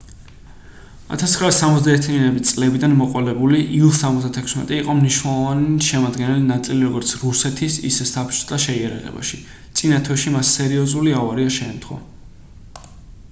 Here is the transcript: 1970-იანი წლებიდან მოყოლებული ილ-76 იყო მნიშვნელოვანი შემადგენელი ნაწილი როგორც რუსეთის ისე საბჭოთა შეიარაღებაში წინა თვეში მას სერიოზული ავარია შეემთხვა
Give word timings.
1970-იანი 1.15 2.39
წლებიდან 2.51 2.93
მოყოლებული 3.01 3.57
ილ-76 3.79 4.71
იყო 4.77 4.95
მნიშვნელოვანი 5.01 5.85
შემადგენელი 5.89 6.45
ნაწილი 6.47 6.87
როგორც 6.87 7.11
რუსეთის 7.25 7.75
ისე 7.91 8.07
საბჭოთა 8.13 8.59
შეიარაღებაში 8.65 9.39
წინა 9.81 9.99
თვეში 10.09 10.33
მას 10.39 10.55
სერიოზული 10.61 11.13
ავარია 11.21 11.53
შეემთხვა 11.59 11.99